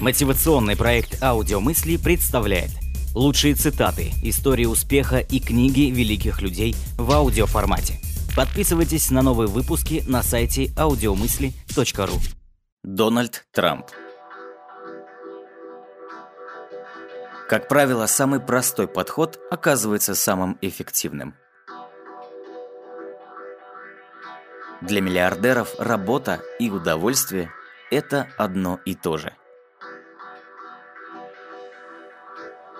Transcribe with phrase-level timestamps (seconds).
[0.00, 2.70] Мотивационный проект «Аудиомысли» представляет
[3.14, 8.00] лучшие цитаты, истории успеха и книги великих людей в аудиоформате.
[8.34, 12.18] Подписывайтесь на новые выпуски на сайте audiomысли.ру
[12.82, 13.88] Дональд Трамп
[17.46, 21.34] Как правило, самый простой подход оказывается самым эффективным.
[24.80, 27.50] Для миллиардеров работа и удовольствие–
[27.90, 29.34] это одно и то же.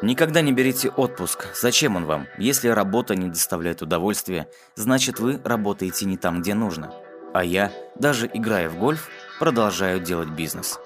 [0.00, 1.46] Никогда не берите отпуск.
[1.60, 2.28] Зачем он вам?
[2.38, 6.94] Если работа не доставляет удовольствия, значит вы работаете не там, где нужно.
[7.34, 9.08] А я, даже играя в гольф,
[9.40, 10.78] продолжаю делать бизнес.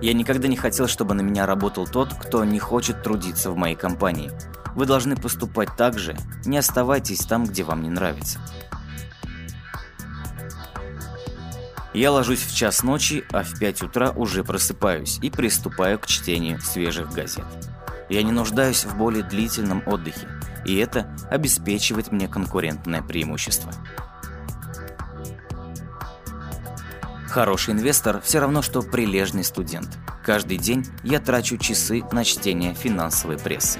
[0.00, 3.76] Я никогда не хотел, чтобы на меня работал тот, кто не хочет трудиться в моей
[3.76, 4.32] компании.
[4.74, 8.40] Вы должны поступать так же, не оставайтесь там, где вам не нравится.
[11.94, 16.60] Я ложусь в час ночи, а в 5 утра уже просыпаюсь и приступаю к чтению
[16.60, 17.46] свежих газет.
[18.10, 20.28] Я не нуждаюсь в более длительном отдыхе,
[20.64, 23.72] и это обеспечивает мне конкурентное преимущество.
[27.26, 29.98] Хороший инвестор все равно, что прилежный студент.
[30.24, 33.78] Каждый день я трачу часы на чтение финансовой прессы.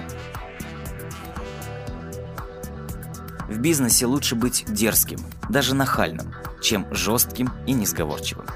[3.48, 8.47] В бизнесе лучше быть дерзким, даже нахальным, чем жестким и несговорчивым.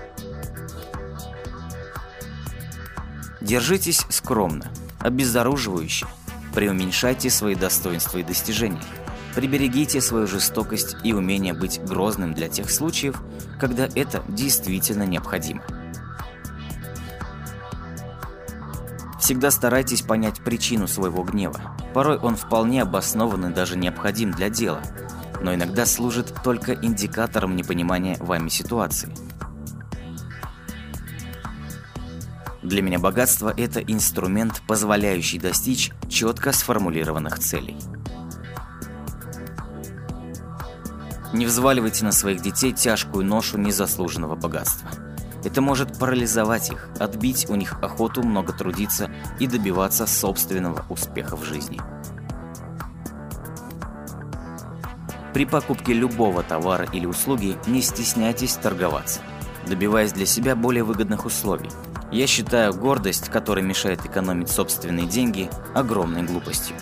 [3.41, 6.07] Держитесь скромно, обезоруживающе,
[6.55, 8.83] преуменьшайте свои достоинства и достижения,
[9.35, 13.21] приберегите свою жестокость и умение быть грозным для тех случаев,
[13.59, 15.63] когда это действительно необходимо.
[19.19, 21.77] Всегда старайтесь понять причину своего гнева.
[21.95, 24.83] Порой он вполне обоснован и даже необходим для дела–
[25.43, 29.13] но иногда служит только индикатором непонимания вами ситуации.
[32.63, 37.77] Для меня богатство– это инструмент, позволяющий достичь четко сформулированных целей.
[41.33, 44.91] Не взваливайте на своих детей тяжкую ношу незаслуженного богатства.
[45.45, 49.11] Это может парализовать их, отбить у них охоту много трудиться
[49.41, 51.81] и добиваться собственного успеха в жизни.
[55.33, 59.21] При покупке любого товара или услуги не стесняйтесь торговаться,
[59.67, 61.71] добиваясь для себя более выгодных условий.
[62.11, 66.77] Я считаю гордость, которая мешает экономить собственные деньги, огромной глупостью.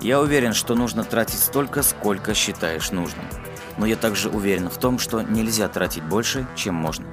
[0.00, 3.24] Я уверен, что нужно тратить столько, сколько считаешь нужным.
[3.76, 7.06] Но я также уверен в том, что нельзя тратить больше, чем можно.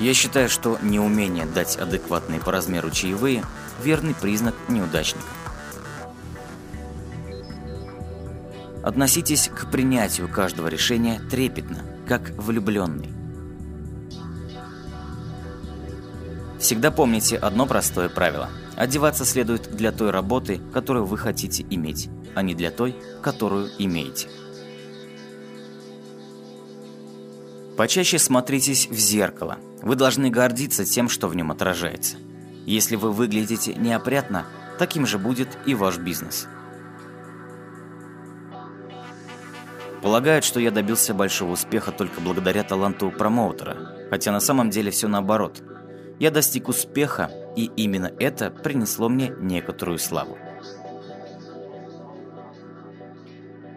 [0.00, 3.44] Я считаю, что неумение дать адекватные по размеру чаевые–
[3.82, 5.26] верный признак неудачника.
[8.82, 13.10] Относитесь к принятию каждого решения трепетно, как влюбленный.
[16.58, 18.50] Всегда помните одно простое правило.
[18.76, 24.28] Одеваться следует для той работы, которую вы хотите иметь, а не для той, которую имеете.
[27.76, 29.58] Почаще смотритесь в зеркало.
[29.82, 32.16] Вы должны гордиться тем, что в нем отражается.
[32.66, 34.46] Если вы выглядите неопрятно,
[34.78, 36.46] таким же будет и ваш бизнес.
[40.00, 45.06] Полагают, что я добился большого успеха только благодаря таланту промоутера, хотя на самом деле все
[45.08, 45.62] наоборот.
[46.18, 50.38] Я достиг успеха, и именно это принесло мне некоторую славу.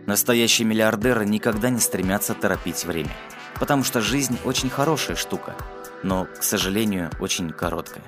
[0.05, 3.11] Настоящие миллиардеры никогда не стремятся торопить время–
[3.59, 5.55] потому что жизнь очень хорошая штука,
[6.03, 8.03] но, к сожалению, очень короткая.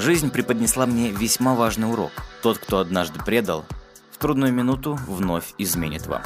[0.00, 2.12] Жизнь преподнесла мне весьма важный урок.
[2.42, 3.66] Тот, кто однажды предал,
[4.10, 6.22] в трудную минуту вновь изменит вам.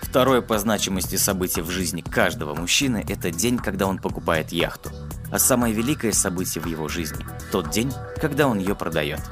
[0.00, 4.90] Второе по значимости событие в жизни каждого мужчины– это день, когда он покупает яхту.
[5.32, 9.20] А самое великое событие в его жизни– тот день, когда он ее продает–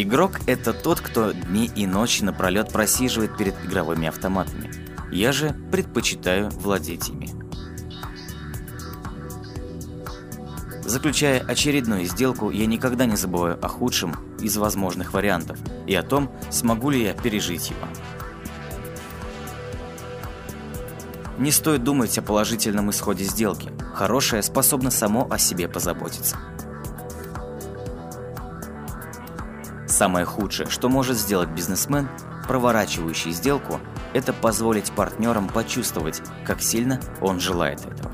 [0.00, 4.77] Игрок– это тот, кто дни и ночи напролет просиживает перед игровыми автоматами.
[5.10, 7.30] Я же предпочитаю владеть ими.
[10.84, 16.30] Заключая очередную сделку, я никогда не забываю о худшем из возможных вариантов и о том,
[16.50, 17.86] смогу ли я пережить его.
[21.38, 23.70] Не стоит думать о положительном исходе сделки.
[23.94, 26.36] Хорошее способно само о себе позаботиться.
[29.86, 32.08] Самое худшее, что может сделать бизнесмен,
[32.46, 33.78] проворачивающий сделку,
[34.14, 38.12] это позволить партнерам почувствовать, как сильно он желает этого.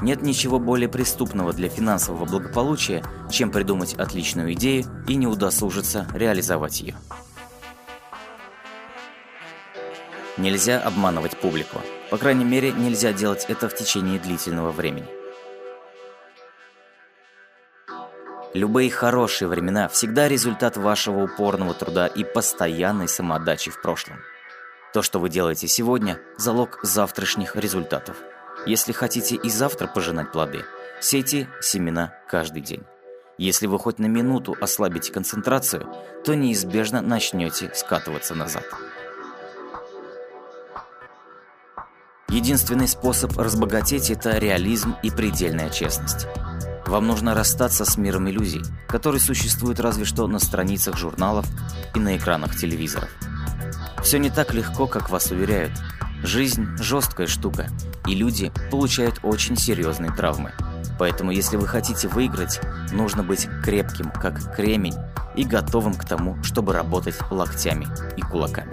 [0.00, 6.80] Нет ничего более преступного для финансового благополучия, чем придумать отличную идею и не удосужиться реализовать
[6.80, 6.94] ее.
[10.36, 11.80] Нельзя обманывать публику.
[12.10, 15.17] По крайней мере, нельзя делать это в течение длительного времени.
[18.54, 24.18] Любые хорошие времена всегда результат вашего упорного труда и постоянной самоотдачи в прошлом.
[24.94, 28.16] То, что вы делаете сегодня– залог завтрашних результатов.
[28.64, 30.64] Если хотите и завтра пожинать плоды,
[31.00, 32.84] сейте семена каждый день.
[33.36, 35.86] Если вы хоть на минуту ослабите концентрацию,
[36.24, 38.64] то неизбежно начнете скатываться назад.
[42.30, 46.26] Единственный способ разбогатеть– это реализм и предельная честность.
[46.88, 51.44] Вам нужно расстаться с миром иллюзий, который существует разве что на страницах журналов
[51.94, 53.10] и на экранах телевизоров.
[54.02, 55.72] Все не так легко, как вас уверяют.
[56.22, 57.68] Жизнь– жесткая штука,
[58.06, 60.52] и люди получают очень серьезные травмы.
[60.98, 62.58] Поэтому, если вы хотите выиграть,
[62.90, 64.96] нужно быть крепким, как кремень,
[65.36, 67.86] и готовым к тому, чтобы работать локтями
[68.16, 68.67] и кулаками.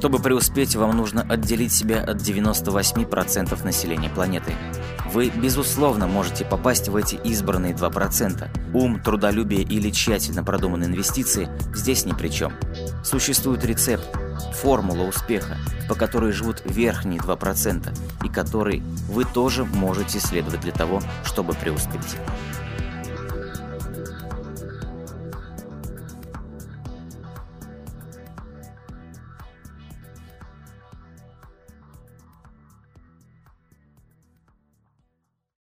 [0.00, 4.54] Чтобы преуспеть, вам нужно отделить себя от 98% населения планеты.
[5.12, 8.48] Вы, безусловно, можете попасть в эти избранные 2%.
[8.72, 12.54] Ум, трудолюбие или тщательно продуманные инвестиции здесь ни при чем.
[13.04, 14.08] Существует рецепт,
[14.54, 21.02] формула успеха, по которой живут верхние 2%, и которой вы тоже можете следовать для того,
[21.24, 22.16] чтобы преуспеть.